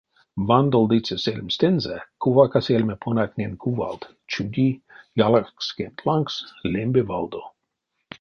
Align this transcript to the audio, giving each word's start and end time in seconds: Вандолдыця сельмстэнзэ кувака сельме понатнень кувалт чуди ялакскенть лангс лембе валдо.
Вандолдыця 0.47 1.15
сельмстэнзэ 1.23 1.97
кувака 2.21 2.59
сельме 2.67 2.95
понатнень 3.03 3.59
кувалт 3.63 4.03
чуди 4.31 4.67
ялакскенть 5.27 6.03
лангс 6.07 6.35
лембе 6.73 7.01
валдо. 7.09 7.41